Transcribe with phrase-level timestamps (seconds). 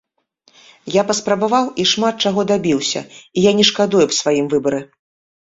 [0.95, 2.99] Я паспрабаваў і шмат чаго дабіўся,
[3.37, 4.81] і я не шкадую аб сваім выбары.